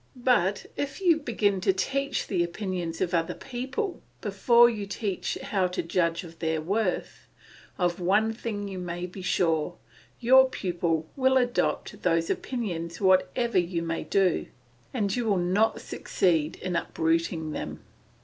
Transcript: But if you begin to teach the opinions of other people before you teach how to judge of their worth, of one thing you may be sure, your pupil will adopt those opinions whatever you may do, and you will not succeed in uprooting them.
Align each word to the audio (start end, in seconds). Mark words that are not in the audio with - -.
But 0.15 0.65
if 0.75 0.99
you 0.99 1.17
begin 1.19 1.61
to 1.61 1.71
teach 1.71 2.25
the 2.25 2.43
opinions 2.43 3.01
of 3.01 3.13
other 3.13 3.35
people 3.35 4.01
before 4.19 4.67
you 4.67 4.87
teach 4.87 5.37
how 5.43 5.67
to 5.67 5.83
judge 5.83 6.23
of 6.23 6.39
their 6.39 6.59
worth, 6.59 7.27
of 7.77 7.99
one 7.99 8.33
thing 8.33 8.67
you 8.67 8.79
may 8.79 9.05
be 9.05 9.21
sure, 9.21 9.75
your 10.19 10.49
pupil 10.49 11.07
will 11.15 11.37
adopt 11.37 12.01
those 12.01 12.31
opinions 12.31 12.99
whatever 12.99 13.59
you 13.59 13.83
may 13.83 14.03
do, 14.03 14.47
and 14.91 15.15
you 15.15 15.23
will 15.25 15.37
not 15.37 15.79
succeed 15.79 16.55
in 16.55 16.75
uprooting 16.75 17.51
them. 17.51 17.81